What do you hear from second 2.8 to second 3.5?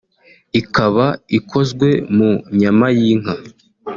y’inka